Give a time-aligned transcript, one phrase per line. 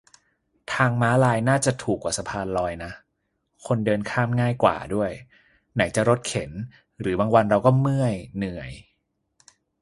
[0.73, 2.91] ทางม้าลายน่าจะถูกกว่าสะพานลอยนะ
[3.65, 5.11] คนเดินข้ามง่ายกว่าด้วย
[5.75, 6.51] ไหนจะรถเข็น
[7.01, 8.71] หรือบางวันเราก็เมื่อย เหนื่อย